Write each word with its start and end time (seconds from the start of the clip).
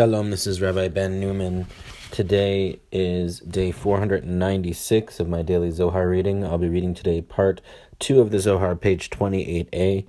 Shalom, 0.00 0.30
this 0.30 0.46
is 0.46 0.62
Rabbi 0.62 0.88
Ben 0.88 1.20
Newman. 1.20 1.66
Today 2.10 2.80
is 2.90 3.40
day 3.40 3.70
496 3.70 5.20
of 5.20 5.28
my 5.28 5.42
daily 5.42 5.70
Zohar 5.70 6.08
reading. 6.08 6.42
I'll 6.42 6.56
be 6.56 6.70
reading 6.70 6.94
today 6.94 7.20
part 7.20 7.60
2 7.98 8.18
of 8.18 8.30
the 8.30 8.38
Zohar, 8.38 8.74
page 8.76 9.10
28a, 9.10 10.06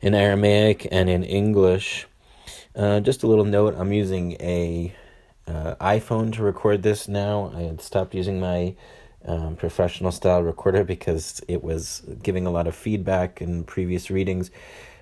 in 0.00 0.14
Aramaic 0.14 0.86
and 0.92 1.10
in 1.10 1.24
English. 1.24 2.06
Uh, 2.76 3.00
just 3.00 3.24
a 3.24 3.26
little 3.26 3.44
note 3.44 3.74
I'm 3.76 3.92
using 3.92 4.34
a 4.34 4.94
uh, 5.48 5.74
iPhone 5.80 6.32
to 6.34 6.44
record 6.44 6.84
this 6.84 7.08
now. 7.08 7.50
I 7.56 7.62
had 7.62 7.80
stopped 7.80 8.14
using 8.14 8.38
my 8.38 8.76
um, 9.24 9.56
professional 9.56 10.12
style 10.12 10.44
recorder 10.44 10.84
because 10.84 11.42
it 11.48 11.64
was 11.64 12.04
giving 12.22 12.46
a 12.46 12.52
lot 12.52 12.68
of 12.68 12.76
feedback 12.76 13.42
in 13.42 13.64
previous 13.64 14.12
readings. 14.12 14.52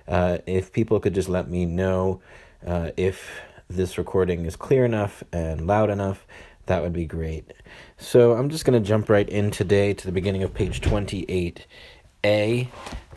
Uh, 0.07 0.39
if 0.47 0.71
people 0.71 0.99
could 0.99 1.13
just 1.13 1.29
let 1.29 1.47
me 1.47 1.67
know 1.67 2.19
uh, 2.65 2.89
if 2.97 3.29
this 3.75 3.97
recording 3.97 4.45
is 4.45 4.55
clear 4.55 4.85
enough 4.85 5.23
and 5.31 5.67
loud 5.67 5.89
enough, 5.89 6.25
that 6.67 6.81
would 6.81 6.93
be 6.93 7.05
great. 7.05 7.53
So 7.97 8.33
I'm 8.33 8.49
just 8.49 8.65
going 8.65 8.81
to 8.81 8.87
jump 8.87 9.09
right 9.09 9.27
in 9.27 9.51
today 9.51 9.93
to 9.93 10.05
the 10.05 10.11
beginning 10.11 10.43
of 10.43 10.53
page 10.53 10.81
28a, 10.81 12.67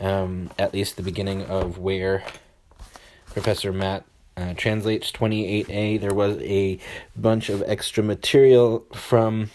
um, 0.01 0.49
at 0.57 0.73
least 0.73 0.97
the 0.97 1.03
beginning 1.03 1.43
of 1.43 1.77
where 1.77 2.23
Professor 3.27 3.71
Matt 3.71 4.05
uh, 4.35 4.53
translates 4.55 5.11
28a. 5.11 5.99
There 6.01 6.13
was 6.13 6.37
a 6.41 6.79
bunch 7.15 7.49
of 7.49 7.63
extra 7.65 8.03
material 8.03 8.85
from 8.93 9.51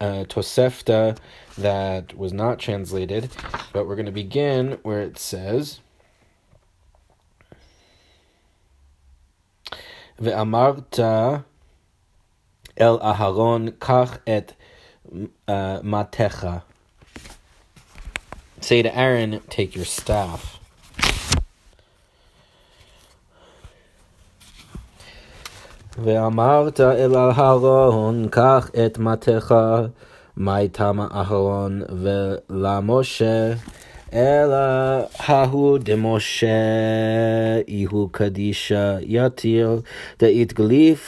uh, 0.00 0.24
Tosefta 0.24 1.18
that 1.56 2.16
was 2.16 2.32
not 2.32 2.58
translated, 2.58 3.30
but 3.72 3.86
we're 3.86 3.96
going 3.96 4.06
to 4.06 4.12
begin 4.12 4.78
where 4.82 5.00
it 5.00 5.18
says. 5.18 5.80
ואמרת 10.19 10.99
אל 12.81 12.97
אהרון, 13.01 13.67
קח 13.79 14.17
את 14.37 14.51
מתך. 15.83 16.47
Say 18.61 18.81
to 18.83 18.91
Aaron, 18.95 19.39
take 19.49 19.75
your 19.75 19.85
staff. 19.85 20.57
ואמרת 25.97 26.79
אל 26.79 27.15
אהרון, 27.15 28.27
קח 28.29 28.69
את 28.85 28.97
מתך, 28.97 29.55
מה 30.37 30.59
איתם 30.59 30.99
אהרון 31.01 31.81
ולמשה. 31.89 33.53
אלא 34.12 34.56
ההוא 35.18 35.78
דמשה 35.78 36.46
איהו 37.68 38.08
קדישה 38.12 38.96
יתיר 39.00 39.80
דאית 40.18 40.52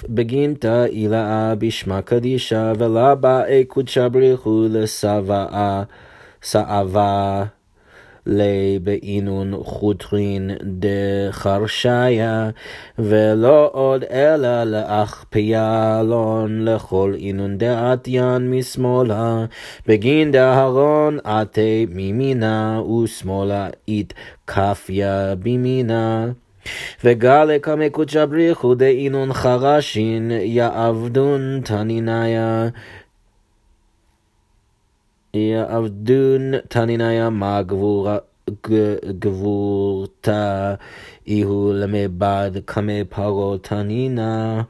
בגינתא 0.08 0.84
אילאה 0.84 1.54
בשמה 1.58 2.02
קדישה 2.02 2.72
ולא 2.78 3.14
באי 3.14 3.64
קודשה 3.64 4.08
בריחו 4.08 4.66
לסבאה 4.70 5.82
סעבה 6.42 7.44
לבאינון 8.30 9.54
חוטרין 9.64 10.50
דחרשיה, 10.62 12.50
ולא 12.98 13.70
עוד 13.72 14.04
אלא 14.04 14.64
לאחפיילון 14.64 16.64
לכל 16.64 17.14
אינון 17.18 17.58
דעתיין 17.58 18.50
משמאלה, 18.50 19.44
בגין 19.86 20.32
דהרון 20.32 21.18
עתי 21.24 21.86
מימינה, 21.90 22.80
ושמאלה 22.80 23.68
אית 23.88 24.14
כפיה 24.46 25.34
בימינה. 25.34 26.28
וגלה 27.04 27.58
קמי 27.58 27.90
קודשא 27.90 28.24
בריחו 28.24 28.74
דאינון 28.74 29.32
חרשין 29.32 30.30
יעבדון 30.30 31.60
תניניה 31.64 32.68
יעבדון 35.34 36.58
תניניה 36.68 37.30
מה 37.30 37.62
גבורתה 39.18 40.74
איהו 41.26 41.72
למבד 41.74 42.50
קמי 42.64 43.04
פרו 43.04 43.58
תנינה. 43.58 44.62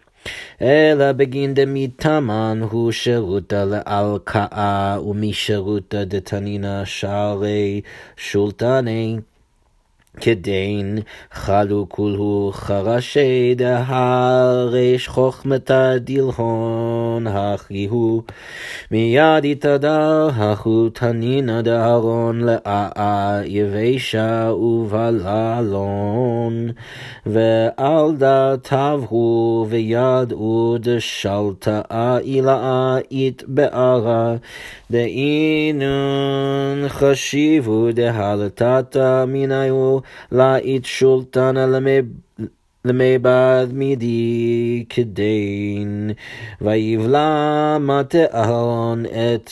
אלא 0.62 1.12
בגין 1.12 1.54
דמיתמן 1.54 2.60
הוא 2.71 2.93
שירותא 2.93 3.65
לעלקאה 3.65 4.98
ומשירותא 5.06 6.04
דתנינא 6.04 6.84
שערי 6.84 7.81
שולטני. 8.16 9.19
כדין 10.16 10.98
חלו 11.32 11.87
כולו 11.88 12.50
חרשי 12.54 13.54
דהרש 13.56 15.09
חוכמתה 15.09 15.98
דילהון 15.98 17.26
הכיהו. 17.26 18.22
מיד 18.91 19.44
יתדר 19.44 20.28
הכו 20.37 20.88
תנינא 20.88 21.60
דהרון 21.60 22.41
לאה 22.41 23.41
יבשה 23.44 24.53
ובללון 24.53 26.69
ועל 27.27 28.16
דעתיו 28.16 29.03
הוא 29.09 29.66
וידעו 29.71 30.77
דשלטאה 30.81 32.19
אילאה 32.19 32.97
יתבערה 33.10 34.34
דאינון 34.91 36.88
חשיבו 36.88 37.88
דהלתתא 37.92 39.25
מניו 40.00 40.00
la'it 40.31 40.85
shultana 40.85 41.66
למבד 42.85 43.68
מידי 43.73 44.85
כדין, 44.90 46.12
ויבלע 46.62 47.78
מטה 47.79 48.18
אהרון 48.34 49.06
את 49.06 49.50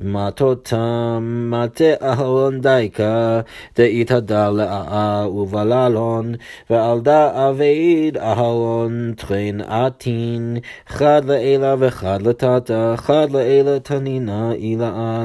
מטותם 0.00 1.50
מטה 1.50 1.94
אהרון 2.02 2.60
דייקה, 2.60 3.40
דאיתהדר 3.76 4.50
לאה 4.50 5.28
ובללון, 5.28 6.34
ועל 6.70 7.00
דה 7.00 7.48
אביד 7.48 8.18
אהרון 8.18 9.12
טרין 9.16 9.60
עתין, 9.60 10.56
חד 10.86 11.22
לאלה 11.24 11.74
וחד 11.78 12.22
לטאטה, 12.22 12.94
חד 12.96 13.30
לאלה 13.30 13.80
תנינה 13.80 14.52
אילאה 14.52 15.24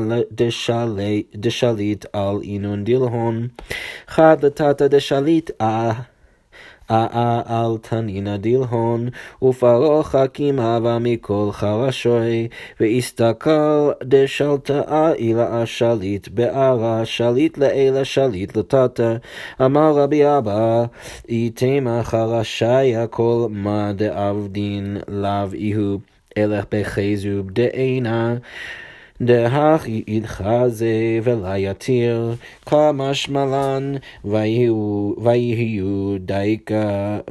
דשליט 1.36 2.06
על 2.14 2.40
אינון 2.44 2.84
דילהון, 2.84 3.48
חד 4.08 4.46
לטאטה 4.46 4.88
דשליט 4.88 5.52
אה 5.62 5.92
אל 6.92 7.78
תנינא 7.82 8.38
דילהון, 8.38 9.10
חכים 10.04 10.60
הווה 10.60 11.00
מכל 11.00 11.50
חרשוי, 11.52 12.48
ואסתכל 12.80 13.92
דשלטאה 14.04 15.14
אילה 15.14 15.66
שליט 15.66 16.28
בערה, 16.28 17.06
שליט 17.06 17.58
לאלה 17.58 18.06
שליט 18.06 18.58
לטאטה. 18.58 19.16
אמר 19.62 19.92
רבי 19.98 20.38
אבא, 20.38 20.86
איתמה 21.30 22.04
חרשיה 22.04 23.08
כל 23.08 23.48
מה 23.50 23.92
דעבדין 23.94 24.98
לאו 25.08 25.54
איהו, 25.54 26.00
אלך 26.38 26.66
בחזוב 26.72 27.52
דאינה. 27.52 28.36
דהך 29.22 29.88
יתחזה 29.88 31.20
ולה 31.24 31.58
יתיר, 31.58 32.36
כמשמע 32.66 33.46
לן, 33.46 33.96
ויהיו 34.26 36.16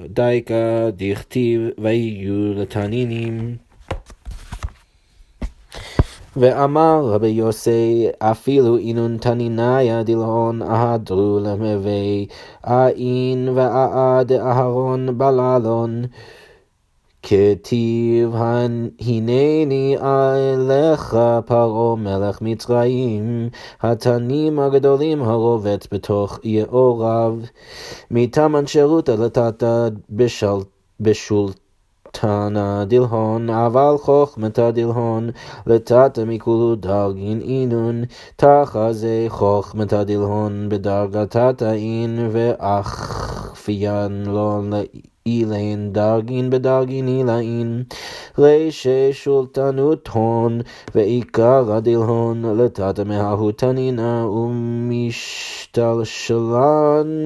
דייקה 0.08 0.88
דכתיב, 0.96 1.60
ויהיו 1.78 2.54
לתנינים. 2.54 3.56
ואמר 6.36 7.00
רבי 7.04 7.28
יוסי, 7.28 8.06
אפילו 8.18 8.78
אינון 8.78 9.18
תניניה 9.20 10.02
דלהון 10.02 10.62
אהדרו 10.62 11.40
למבי, 11.42 12.26
אין 12.66 13.48
ואאה 13.54 14.24
דאהרון 14.24 15.18
בללון. 15.18 16.04
כתיב 17.30 18.34
הנני 19.00 19.96
עליך 20.00 21.16
פרעה 21.46 21.96
מלך 21.96 22.42
מצרים, 22.42 23.48
התנים 23.80 24.58
הגדולים 24.58 25.22
הרובץ 25.22 25.86
בתוך 25.92 26.38
יאוריו, 26.44 27.36
מטעמן 28.10 28.66
שירות 28.66 29.08
לטעת 29.08 29.62
בשולט. 31.00 31.56
תנא 32.12 32.84
דלהון, 32.84 33.50
אבל 33.50 33.94
חוכמתא 33.98 34.70
דלהון, 34.70 35.30
לטאטא 35.66 36.24
מכולו 36.26 36.74
דרגין 36.74 37.40
אינון, 37.40 38.02
תחזה 38.36 39.24
חוכמתא 39.28 40.02
דלהון, 40.02 40.68
בדרגתא 40.68 41.72
אין, 41.72 42.28
ואחיין 42.32 44.22
לא 44.26 44.60
לאי. 44.70 45.17
אילן 45.28 45.92
דרגין 45.92 46.50
בדרגין 46.50 47.08
אילאין 47.08 47.82
לששולטנות 48.38 50.08
הון 50.08 50.60
ועיקר 50.94 51.72
הדלהון 51.72 52.44
לטאטה 52.60 53.04
מההוא 53.04 53.52
תנינא 53.52 54.24
ומשתלשלן 54.24 55.68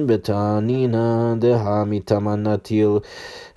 בתנינא 0.05 1.33
דהמיתמן 1.39 2.47
נטיל 2.47 2.99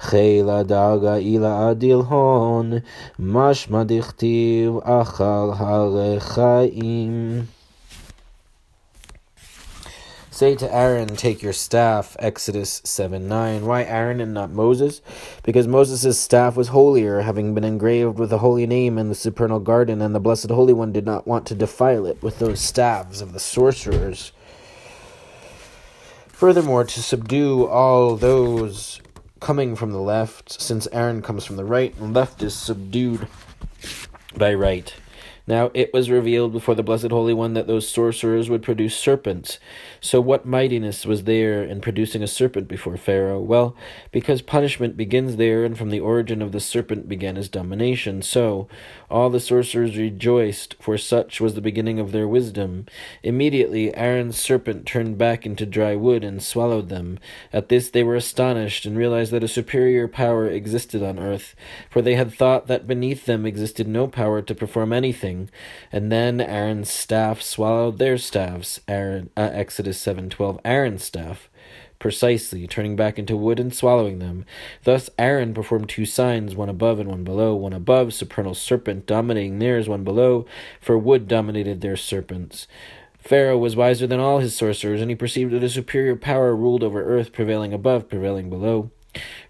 חילה 0.01 0.63
דרגה 0.63 1.15
אילה 1.17 1.69
הדלהון 1.69 2.73
משמע 3.19 3.83
דכתיב 3.83 4.73
אכל 4.83 5.51
הרחיים 5.57 7.43
Say 10.37 10.55
to 10.57 10.71
Aaron, 10.71 11.17
Take 11.17 11.41
your 11.41 11.55
staff, 11.55 12.15
Exodus 12.19 12.83
7 12.85 13.27
9. 13.27 13.65
Why 13.65 13.85
Aaron 13.85 14.21
and 14.21 14.35
not 14.35 14.51
Moses? 14.51 15.01
Because 15.43 15.67
Moses' 15.67 16.21
staff 16.21 16.57
was 16.57 16.69
holier, 16.69 17.23
having 17.23 17.55
been 17.55 17.65
engraved 17.65 18.19
with 18.19 18.29
the 18.29 18.41
holy 18.41 18.67
name 18.67 18.99
in 18.99 19.09
the 19.09 19.15
supernal 19.15 19.61
garden, 19.61 20.03
and 20.03 20.15
the 20.15 20.21
Blessed 20.21 20.51
Holy 20.51 20.75
One 20.75 20.93
did 20.93 21.07
not 21.07 21.27
want 21.27 21.47
to 21.47 21.55
defile 21.55 22.05
it 22.05 22.23
with 22.23 22.39
those 22.39 22.61
staves 22.61 23.23
of 23.23 23.33
the 23.33 23.41
sorcerers. 23.41 24.33
Furthermore, 26.29 26.85
to 26.85 27.03
subdue 27.03 27.67
all 27.67 28.15
those 28.17 29.01
coming 29.41 29.75
from 29.75 29.93
the 29.93 30.03
left, 30.03 30.61
since 30.61 30.87
Aaron 30.93 31.23
comes 31.23 31.47
from 31.47 31.57
the 31.57 31.65
right, 31.65 31.97
and 31.97 32.13
left 32.13 32.43
is 32.43 32.55
subdued 32.55 33.27
by 34.37 34.53
right. 34.53 34.93
Now 35.49 35.71
it 35.75 35.93
was 35.93 36.11
revealed 36.11 36.53
before 36.53 36.75
the 36.75 36.83
Blessed 36.83 37.11
Holy 37.13 37.33
One 37.33 37.55
that 37.55 37.69
those 37.69 37.89
sorcerers 37.89 38.51
would 38.51 38.65
produce 38.65 38.97
serpents. 38.97 39.61
So 40.01 40.21
what 40.21 40.45
mightiness 40.45 41.07
was 41.07 41.23
there 41.23 41.63
in 41.63 41.81
producing 41.81 42.21
a 42.21 42.27
serpent 42.27 42.67
before 42.67 42.97
Pharaoh? 42.97 43.41
Well, 43.41 43.77
because 44.11 44.43
punishment 44.43 44.97
begins 44.97 45.37
there, 45.37 45.65
and 45.65 45.79
from 45.79 45.91
the 45.91 46.01
origin 46.01 46.43
of 46.43 46.51
the 46.51 46.59
serpent 46.59 47.09
began 47.09 47.37
his 47.37 47.49
domination. 47.49 48.23
So 48.23 48.67
all 49.09 49.31
the 49.31 49.39
sorcerers 49.39 49.97
rejoiced, 49.97 50.75
for 50.81 50.99
such 50.99 51.41
was 51.41 51.55
the 51.55 51.61
beginning 51.61 52.01
of 52.01 52.11
their 52.11 52.27
wisdom. 52.27 52.87
Immediately 53.23 53.95
Aaron's 53.95 54.39
serpent 54.41 54.85
turned 54.85 55.17
back 55.17 55.47
into 55.47 55.65
dry 55.65 55.95
wood 55.95 56.25
and 56.25 56.43
swallowed 56.43 56.89
them. 56.89 57.21
At 57.53 57.69
this 57.69 57.89
they 57.89 58.03
were 58.03 58.17
astonished, 58.17 58.85
and 58.85 58.99
realized 58.99 59.31
that 59.31 59.45
a 59.45 59.49
superior 59.49 60.09
power 60.09 60.49
existed 60.49 61.05
on 61.05 61.21
earth, 61.21 61.55
for 61.89 62.03
they 62.03 62.17
had 62.17 62.35
thought 62.35 62.67
that 62.67 62.89
beneath 62.89 63.27
them 63.27 63.47
existed 63.47 63.87
no 63.87 64.09
power 64.09 64.43
to 64.43 64.55
perform 64.55 64.93
anything 64.93 65.36
and 65.93 66.11
then 66.11 66.41
Aaron's 66.41 66.91
staff 66.91 67.43
swallowed 67.43 67.99
their 67.99 68.19
staffs. 68.19 68.81
Aaron, 68.87 69.31
uh, 69.37 69.51
Exodus 69.53 70.01
seven 70.01 70.29
twelve. 70.29 70.59
Aaron's 70.65 71.05
staff, 71.05 71.49
precisely, 71.99 72.67
turning 72.67 72.97
back 72.97 73.19
into 73.19 73.37
wood 73.37 73.59
and 73.59 73.75
swallowing 73.75 74.19
them. 74.19 74.45
Thus 74.85 75.09
Aaron 75.19 75.55
performed 75.55 75.89
two 75.89 76.07
signs, 76.07 76.55
one 76.55 76.69
above 76.69 77.01
and 77.01 77.09
one 77.09 77.25
below. 77.25 77.55
One 77.55 77.73
above, 77.73 78.13
supernal 78.13 78.55
serpent 78.55 79.07
dominating 79.07 79.59
theirs, 79.59 79.89
one 79.89 80.05
below, 80.05 80.47
for 80.81 80.99
wood 80.99 81.27
dominated 81.27 81.81
their 81.81 81.97
serpents. 81.97 82.67
Pharaoh 83.19 83.59
was 83.59 83.75
wiser 83.75 84.07
than 84.07 84.21
all 84.21 84.39
his 84.39 84.55
sorcerers, 84.55 85.01
and 85.01 85.11
he 85.11 85.17
perceived 85.17 85.53
that 85.53 85.65
a 85.65 85.69
superior 85.69 86.15
power 86.15 86.55
ruled 86.55 86.85
over 86.85 87.03
earth, 87.03 87.33
prevailing 87.33 87.73
above, 87.73 88.09
prevailing 88.09 88.49
below. 88.49 88.91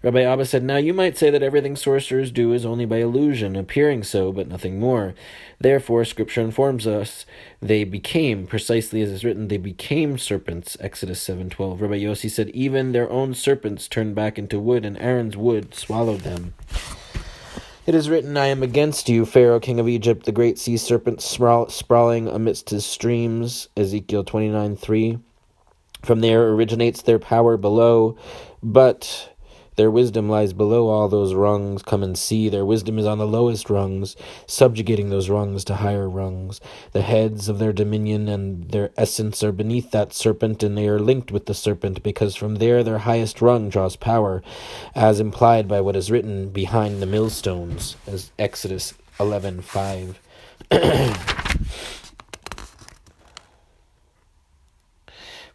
Rabbi 0.03 0.21
Abba 0.21 0.45
said, 0.45 0.63
Now 0.63 0.77
you 0.77 0.93
might 0.93 1.17
say 1.17 1.29
that 1.29 1.43
everything 1.43 1.75
sorcerers 1.75 2.31
do 2.31 2.53
is 2.53 2.65
only 2.65 2.85
by 2.85 2.97
illusion, 2.97 3.55
appearing 3.55 4.03
so, 4.03 4.31
but 4.31 4.47
nothing 4.47 4.79
more. 4.79 5.15
Therefore, 5.59 6.05
Scripture 6.05 6.41
informs 6.41 6.85
us 6.85 7.25
they 7.61 7.83
became, 7.83 8.45
precisely 8.45 9.01
as 9.01 9.09
is 9.09 9.25
written, 9.25 9.47
they 9.47 9.57
became 9.57 10.17
serpents, 10.17 10.77
Exodus 10.79 11.25
7.12. 11.27 11.81
Rabbi 11.81 11.99
Yossi 11.99 12.29
said, 12.29 12.49
Even 12.49 12.91
their 12.91 13.09
own 13.09 13.33
serpents 13.33 13.87
turned 13.87 14.15
back 14.15 14.37
into 14.37 14.59
wood, 14.59 14.85
and 14.85 14.97
Aaron's 14.99 15.35
wood 15.35 15.73
swallowed 15.73 16.21
them. 16.21 16.53
It 17.87 17.95
is 17.95 18.09
written, 18.09 18.35
I 18.35 18.47
am 18.47 18.63
against 18.63 19.07
you, 19.07 19.25
Pharaoh, 19.25 19.61
king 19.61 19.79
of 19.79 19.87
Egypt, 19.87 20.25
the 20.25 20.33
great 20.33 20.59
sea 20.59 20.75
serpent 20.75 21.21
sprawling 21.21 22.27
amidst 22.27 22.69
his 22.69 22.85
streams, 22.85 23.69
Ezekiel 23.77 24.25
29 24.25 24.75
3. 24.75 25.19
From 26.03 26.19
there 26.19 26.49
originates 26.49 27.01
their 27.01 27.17
power 27.17 27.57
below, 27.57 28.17
but 28.61 29.33
their 29.77 29.91
wisdom 29.91 30.27
lies 30.27 30.53
below 30.53 30.89
all 30.89 31.07
those 31.07 31.33
rungs. 31.33 31.83
Come 31.83 32.03
and 32.03 32.17
see. 32.17 32.49
Their 32.49 32.65
wisdom 32.65 32.97
is 32.97 33.05
on 33.05 33.19
the 33.19 33.27
lowest 33.27 33.69
rungs, 33.69 34.15
subjugating 34.47 35.09
those 35.09 35.29
rungs 35.29 35.63
to 35.65 35.75
higher 35.75 36.09
rungs. 36.09 36.59
The 36.91 37.03
heads 37.03 37.47
of 37.47 37.59
their 37.59 37.71
dominion 37.71 38.27
and 38.27 38.71
their 38.71 38.89
essence 38.97 39.43
are 39.43 39.51
beneath 39.51 39.91
that 39.91 40.13
serpent, 40.13 40.63
and 40.63 40.75
they 40.75 40.87
are 40.87 40.99
linked 40.99 41.31
with 41.31 41.45
the 41.45 41.53
serpent, 41.53 42.01
because 42.01 42.35
from 42.35 42.55
there 42.55 42.83
their 42.83 42.99
highest 42.99 43.39
rung 43.41 43.69
draws 43.69 43.95
power, 43.95 44.41
as 44.95 45.19
implied 45.19 45.67
by 45.67 45.79
what 45.79 45.95
is 45.95 46.11
written 46.11 46.49
behind 46.49 47.01
the 47.01 47.05
millstones, 47.05 47.95
as 48.07 48.31
Exodus 48.39 48.95
eleven 49.19 49.61
five. 49.61 50.19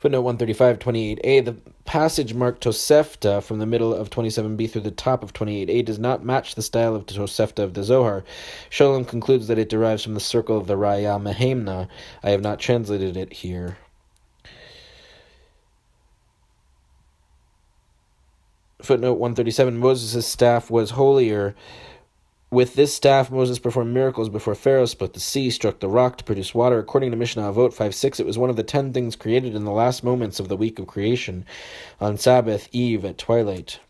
Footnote 0.02 0.22
135, 0.22 0.80
28a. 0.80 1.44
The 1.44 1.52
passage 1.84 2.34
marked 2.34 2.64
Tosefta 2.64 3.40
from 3.40 3.60
the 3.60 3.66
middle 3.66 3.94
of 3.94 4.10
27b 4.10 4.68
through 4.68 4.80
the 4.80 4.90
top 4.90 5.22
of 5.22 5.32
28a 5.32 5.84
does 5.84 6.00
not 6.00 6.24
match 6.24 6.56
the 6.56 6.62
style 6.62 6.96
of 6.96 7.06
Tosefta 7.06 7.62
of 7.62 7.74
the 7.74 7.84
Zohar. 7.84 8.24
Scholem 8.68 9.06
concludes 9.06 9.46
that 9.46 9.60
it 9.60 9.68
derives 9.68 10.02
from 10.02 10.14
the 10.14 10.18
circle 10.18 10.58
of 10.58 10.66
the 10.66 10.74
Raya 10.74 11.22
Mehemna. 11.22 11.86
I 12.20 12.30
have 12.30 12.40
not 12.40 12.58
translated 12.58 13.16
it 13.16 13.32
here. 13.32 13.78
Footnote 18.82 19.20
137 19.20 19.78
Moses' 19.78 20.26
staff 20.26 20.68
was 20.68 20.90
holier 20.90 21.54
with 22.52 22.74
this 22.74 22.94
staff, 22.94 23.30
Moses 23.30 23.58
performed 23.58 23.94
miracles 23.94 24.28
before 24.28 24.54
Pharaoh, 24.54 24.84
split 24.84 25.14
the 25.14 25.20
sea, 25.20 25.48
struck 25.48 25.80
the 25.80 25.88
rock 25.88 26.18
to 26.18 26.24
produce 26.24 26.54
water. 26.54 26.78
According 26.78 27.10
to 27.10 27.16
Mishnah 27.16 27.50
Avot 27.50 27.72
5 27.72 27.94
6, 27.94 28.20
it 28.20 28.26
was 28.26 28.36
one 28.36 28.50
of 28.50 28.56
the 28.56 28.62
ten 28.62 28.92
things 28.92 29.16
created 29.16 29.54
in 29.54 29.64
the 29.64 29.70
last 29.70 30.04
moments 30.04 30.38
of 30.38 30.48
the 30.48 30.56
week 30.56 30.78
of 30.78 30.86
creation, 30.86 31.46
on 31.98 32.18
Sabbath, 32.18 32.68
eve, 32.70 33.06
at 33.06 33.16
twilight. 33.16 33.80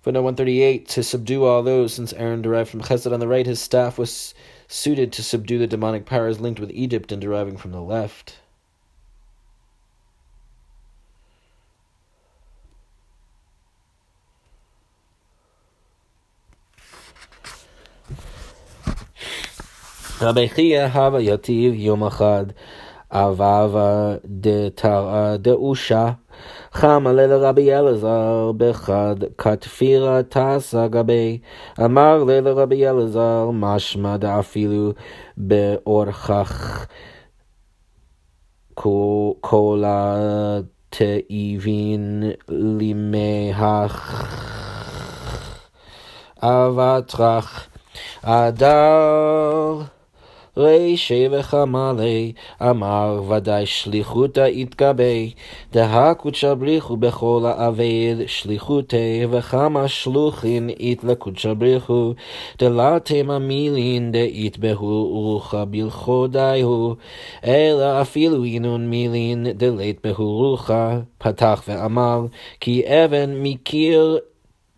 Footnote 0.00 0.22
138 0.22 0.88
To 0.90 1.02
subdue 1.02 1.44
all 1.44 1.64
those, 1.64 1.92
since 1.92 2.12
Aaron 2.12 2.40
derived 2.40 2.70
from 2.70 2.82
Chesed 2.82 3.12
on 3.12 3.18
the 3.18 3.26
right, 3.26 3.44
his 3.44 3.60
staff 3.60 3.98
was 3.98 4.32
suited 4.68 5.12
to 5.12 5.24
subdue 5.24 5.58
the 5.58 5.66
demonic 5.66 6.06
powers 6.06 6.38
linked 6.40 6.60
with 6.60 6.70
Egypt 6.70 7.10
and 7.10 7.20
deriving 7.20 7.56
from 7.56 7.72
the 7.72 7.82
left. 7.82 8.36
רבי 20.22 20.48
חייא 20.48 20.86
הווה 20.86 21.22
יתיב 21.22 21.74
יום 21.74 22.04
אחד 22.04 22.44
אבבה 23.12 24.14
דתרא 24.24 25.36
דאושה 25.36 26.10
חמא 26.72 27.08
לרבי 27.08 27.74
אלעזר 27.74 28.52
בחד 28.56 29.16
כתפירה 29.38 30.22
טסה 30.22 30.88
גבי 30.88 31.38
אמר 31.84 32.24
לרבי 32.24 32.88
אלעזר 32.88 33.50
משמע 33.52 34.16
דאפילו 34.16 34.92
באורחך 35.36 36.86
כל 39.40 39.82
התאבין 40.92 42.22
לימך 42.48 43.64
אבטרח 46.42 47.68
אדר 48.22 49.80
ראי 50.56 50.96
שבח 50.96 51.54
המלא, 51.54 52.04
אמר 52.62 53.22
ודאי 53.28 53.66
שליחותא 53.66 54.46
יתגבה, 54.48 55.04
דהא 55.72 56.14
קודשא 56.14 56.54
בריחו 56.54 56.96
בכל 56.96 57.42
האבד, 57.46 58.16
שליחותא, 58.26 59.26
וכמה 59.30 59.88
שלוחין 59.88 60.68
אית 60.68 61.04
לקודשא 61.04 61.52
בריחו, 61.52 62.12
דלא 62.58 62.98
תימא 62.98 63.38
מילין 63.38 64.12
דאית 64.12 64.58
בהו 64.58 65.08
רוחא 65.08 65.64
בלכו 65.64 66.26
דיהו, 66.26 66.94
אלא 67.44 68.00
אפילו 68.00 68.46
ינון 68.46 68.90
מילין 68.90 69.46
דלית 69.54 70.06
בהו 70.06 70.36
רוחא, 70.36 70.98
פתח 71.18 71.62
ואמר, 71.68 72.26
כי 72.60 72.82
אבן 72.86 73.42
מקיר 73.42 74.18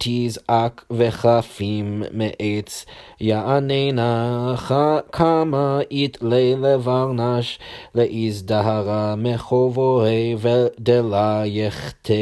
תזעק 0.05 0.85
וחפים 0.91 2.03
מעץ 2.13 2.85
יעננה 3.21 4.55
כמה 5.13 5.81
יתלה 5.91 6.55
לברנש 6.59 7.59
להזדהרה 7.95 9.15
מחובוי 9.19 10.37
ודלה 10.39 11.43
יחטא 11.45 12.15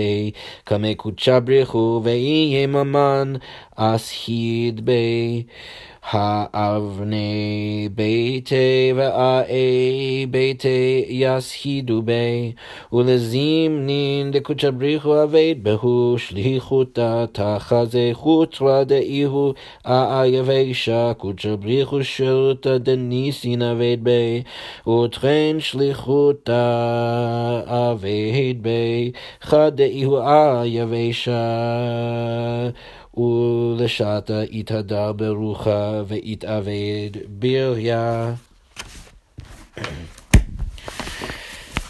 כמקודשה 0.67 1.41
בריחו 1.41 2.01
ויהיה 2.05 2.67
ממן 2.67 3.35
אס 3.77 4.13
היד 4.27 4.85
בי 4.85 5.43
האבני 6.02 7.88
ביתי 7.95 8.92
ואהי 8.97 10.26
ביתי 10.30 11.04
יסחידו 11.09 12.02
בי, 12.02 12.52
ולזימנין 12.92 14.30
דקודשא 14.30 14.71
בריחו 14.71 15.23
אבית 15.23 15.62
בהו, 15.62 16.14
שליחותא 16.19 17.25
תחזי 17.33 18.11
חוטרא 18.12 18.83
דאיהו, 18.83 19.52
אייבשה 19.87 21.12
קודשא 21.19 21.54
בריחו 21.57 22.04
שירותא 22.04 22.78
דניסין 22.78 23.62
אבית 23.62 24.02
בי, 24.02 24.42
וטחן 24.88 25.57
שליחותא 25.59 26.61
אבית 27.66 28.62
בי, 28.62 29.12
חדאיהו 29.40 30.19
אייבשה 30.19 31.40
ולשעתה 33.17 34.45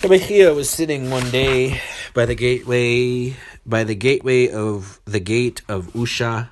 Rabbi 0.02 0.16
Hiyya 0.16 0.56
was 0.56 0.70
sitting 0.70 1.10
one 1.10 1.30
day 1.30 1.78
by 2.14 2.24
the 2.24 2.34
gateway, 2.34 3.36
by 3.66 3.84
the 3.84 3.94
gateway 3.94 4.48
of 4.48 4.98
the 5.04 5.20
gate 5.20 5.60
of 5.68 5.92
Usha, 5.92 6.48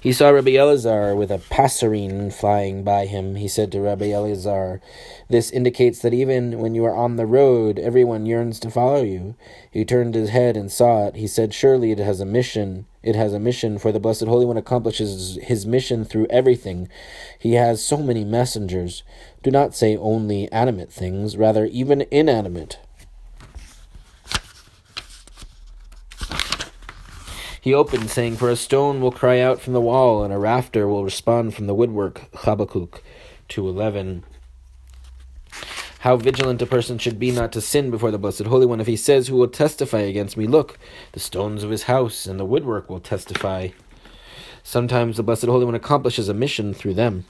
he 0.00 0.12
saw 0.12 0.30
Rabbi 0.30 0.52
Elazar 0.52 1.16
with 1.16 1.32
a 1.32 1.38
passerine 1.38 2.32
flying 2.32 2.84
by 2.84 3.06
him. 3.06 3.34
He 3.34 3.48
said 3.48 3.72
to 3.72 3.80
Rabbi 3.80 4.10
Elazar, 4.10 4.80
This 5.28 5.50
indicates 5.50 5.98
that 6.00 6.14
even 6.14 6.60
when 6.60 6.72
you 6.76 6.84
are 6.84 6.94
on 6.94 7.16
the 7.16 7.26
road, 7.26 7.80
everyone 7.80 8.24
yearns 8.24 8.60
to 8.60 8.70
follow 8.70 9.02
you. 9.02 9.34
He 9.68 9.84
turned 9.84 10.14
his 10.14 10.30
head 10.30 10.56
and 10.56 10.70
saw 10.70 11.08
it. 11.08 11.16
He 11.16 11.26
said, 11.26 11.52
Surely 11.52 11.90
it 11.90 11.98
has 11.98 12.20
a 12.20 12.24
mission. 12.24 12.86
It 13.02 13.16
has 13.16 13.32
a 13.32 13.40
mission, 13.40 13.76
for 13.76 13.90
the 13.90 13.98
Blessed 13.98 14.26
Holy 14.26 14.46
One 14.46 14.56
accomplishes 14.56 15.36
his 15.42 15.66
mission 15.66 16.04
through 16.04 16.28
everything. 16.30 16.88
He 17.36 17.54
has 17.54 17.84
so 17.84 17.96
many 17.96 18.24
messengers. 18.24 19.02
Do 19.42 19.50
not 19.50 19.74
say 19.74 19.96
only 19.96 20.50
animate 20.52 20.92
things, 20.92 21.36
rather, 21.36 21.64
even 21.64 22.06
inanimate. 22.12 22.78
He 27.68 27.74
opened, 27.74 28.08
saying, 28.08 28.38
For 28.38 28.48
a 28.48 28.56
stone 28.56 29.02
will 29.02 29.12
cry 29.12 29.40
out 29.40 29.60
from 29.60 29.74
the 29.74 29.80
wall, 29.82 30.24
and 30.24 30.32
a 30.32 30.38
rafter 30.38 30.88
will 30.88 31.04
respond 31.04 31.52
from 31.52 31.66
the 31.66 31.74
woodwork. 31.74 32.22
Habakkuk 32.32 33.02
2.11 33.50 34.22
How 35.98 36.16
vigilant 36.16 36.62
a 36.62 36.66
person 36.66 36.96
should 36.96 37.18
be 37.18 37.30
not 37.30 37.52
to 37.52 37.60
sin 37.60 37.90
before 37.90 38.10
the 38.10 38.16
Blessed 38.16 38.46
Holy 38.46 38.64
One. 38.64 38.80
If 38.80 38.86
he 38.86 38.96
says, 38.96 39.28
Who 39.28 39.36
will 39.36 39.48
testify 39.48 39.98
against 39.98 40.38
me? 40.38 40.46
Look, 40.46 40.78
the 41.12 41.20
stones 41.20 41.62
of 41.62 41.68
his 41.68 41.82
house 41.82 42.24
and 42.24 42.40
the 42.40 42.46
woodwork 42.46 42.88
will 42.88 43.00
testify. 43.00 43.68
Sometimes 44.62 45.18
the 45.18 45.22
Blessed 45.22 45.44
Holy 45.44 45.66
One 45.66 45.74
accomplishes 45.74 46.30
a 46.30 46.34
mission 46.34 46.72
through 46.72 46.94
them. 46.94 47.26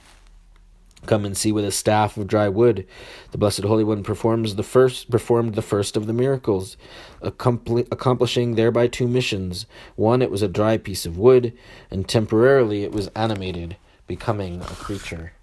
Come 1.05 1.25
and 1.25 1.35
see 1.35 1.51
with 1.51 1.65
a 1.65 1.71
staff 1.71 2.17
of 2.17 2.27
dry 2.27 2.49
wood. 2.49 2.85
The 3.31 3.37
Blessed 3.37 3.63
Holy 3.63 3.83
One 3.83 4.03
performs 4.03 4.55
the 4.55 4.63
first 4.63 5.09
performed 5.09 5.55
the 5.55 5.61
first 5.61 5.97
of 5.97 6.05
the 6.07 6.13
miracles, 6.13 6.77
accompli- 7.21 7.87
accomplishing 7.91 8.55
thereby 8.55 8.87
two 8.87 9.07
missions. 9.07 9.65
One, 9.95 10.21
it 10.21 10.31
was 10.31 10.41
a 10.41 10.47
dry 10.47 10.77
piece 10.77 11.05
of 11.05 11.17
wood, 11.17 11.53
and 11.89 12.07
temporarily 12.07 12.83
it 12.83 12.91
was 12.91 13.07
animated, 13.15 13.77
becoming 14.07 14.61
a 14.61 14.65
creature. 14.65 15.33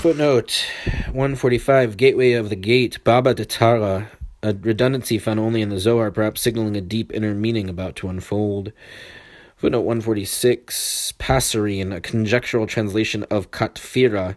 Footnote 0.00 0.64
145 1.12 1.96
Gateway 1.96 2.34
of 2.34 2.50
the 2.50 2.56
Gate, 2.56 3.02
Baba 3.02 3.34
de 3.34 3.44
Tara, 3.44 4.12
a 4.44 4.54
redundancy 4.54 5.18
found 5.18 5.40
only 5.40 5.60
in 5.60 5.68
the 5.68 5.80
Zohar, 5.80 6.12
perhaps 6.12 6.40
signaling 6.40 6.76
a 6.76 6.80
deep 6.80 7.12
inner 7.12 7.34
meaning 7.34 7.68
about 7.68 7.96
to 7.96 8.08
unfold. 8.08 8.70
Footnote 9.56 9.80
146 9.80 11.14
Passerine, 11.18 11.92
a 11.92 12.00
conjectural 12.00 12.68
translation 12.68 13.24
of 13.24 13.50
Katfira, 13.50 14.36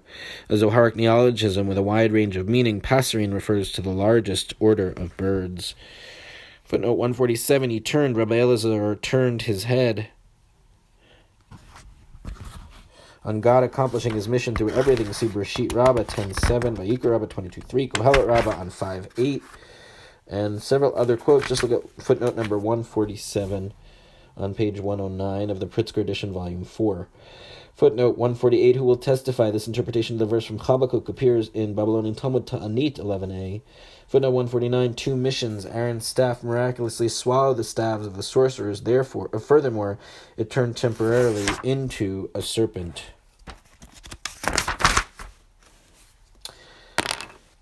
a 0.49 0.53
Zoharic 0.55 0.95
neologism 0.95 1.67
with 1.67 1.77
a 1.77 1.83
wide 1.83 2.11
range 2.11 2.35
of 2.35 2.49
meaning. 2.49 2.81
Passerine 2.81 3.35
refers 3.35 3.71
to 3.73 3.81
the 3.83 3.91
largest 3.91 4.55
order 4.59 4.93
of 4.93 5.15
birds. 5.15 5.75
Footnote 6.63 6.93
147 6.93 7.69
He 7.69 7.79
turned, 7.81 8.17
Rabbi 8.17 8.37
Elazar 8.37 8.99
turned 8.99 9.43
his 9.43 9.65
head 9.65 10.09
on 13.25 13.41
God 13.41 13.63
accomplishing 13.63 14.13
his 14.13 14.27
mission 14.27 14.55
through 14.55 14.71
everything. 14.71 15.11
See 15.13 15.27
Bereshit 15.27 15.73
Rabbah 15.73 16.03
10.7, 16.03 16.75
Vayikra 16.75 17.11
Rabbah 17.11 17.27
22.3, 17.27 17.91
Kohelet 17.91 18.27
Rabbah 18.27 18.55
on 18.55 18.69
5.8, 18.69 19.41
and 20.27 20.61
several 20.61 20.95
other 20.95 21.17
quotes. 21.17 21.47
Just 21.47 21.63
look 21.63 21.71
at 21.71 22.03
footnote 22.03 22.35
number 22.35 22.57
147 22.57 23.73
on 24.35 24.55
page 24.55 24.79
109 24.79 25.49
of 25.49 25.59
the 25.59 25.67
Pritzker 25.67 25.97
edition, 25.97 26.33
volume 26.33 26.65
4. 26.65 27.07
Footnote 27.75 28.17
148, 28.17 28.75
who 28.75 28.83
will 28.83 28.97
testify 28.97 29.49
this 29.49 29.65
interpretation 29.65 30.15
of 30.15 30.19
the 30.19 30.25
verse 30.27 30.45
from 30.45 30.59
Habakkuk 30.59 31.09
appears 31.09 31.49
in 31.55 31.73
Babylonian 31.73 32.13
Talmud 32.13 32.45
Ta'anit 32.45 32.99
11a. 32.99 33.61
Footnote 34.07 34.29
149, 34.29 34.93
two 34.93 35.15
missions. 35.15 35.65
Aaron's 35.65 36.05
staff 36.05 36.43
miraculously 36.43 37.09
swallowed 37.09 37.57
the 37.57 37.63
staves 37.63 38.05
of 38.05 38.15
the 38.15 38.21
sorcerers. 38.21 38.81
Therefore, 38.81 39.27
uh, 39.33 39.39
furthermore, 39.39 39.97
it 40.37 40.51
turned 40.51 40.77
temporarily 40.77 41.47
into 41.63 42.29
a 42.35 42.43
serpent. 42.43 43.05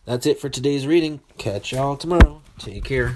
That's 0.03 0.25
it 0.25 0.41
for 0.41 0.49
today's 0.49 0.85
reading. 0.85 1.21
Catch 1.37 1.71
y'all 1.71 1.95
tomorrow. 1.95 2.41
Take 2.59 2.83
care. 2.83 3.15